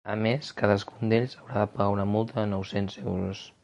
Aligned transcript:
A 0.11 0.13
més, 0.25 0.47
cadascun 0.61 1.13
d’ells 1.13 1.37
haurà 1.41 1.61
de 1.67 1.71
pagar 1.77 1.93
una 1.99 2.09
multa 2.17 2.43
de 2.43 2.51
nou-cents 2.57 3.03
euros. 3.09 3.51